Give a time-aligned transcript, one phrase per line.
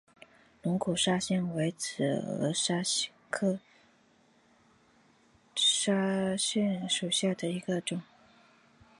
[0.63, 2.03] 龙骨砂藓为紫
[2.41, 3.59] 萼藓科
[5.55, 8.01] 砂藓属下的一个种。